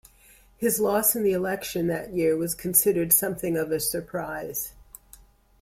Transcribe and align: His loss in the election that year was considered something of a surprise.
His 0.57 0.79
loss 0.79 1.15
in 1.15 1.21
the 1.21 1.33
election 1.33 1.85
that 1.85 2.11
year 2.11 2.35
was 2.35 2.55
considered 2.55 3.13
something 3.13 3.55
of 3.55 3.69
a 3.71 3.79
surprise. 3.79 4.73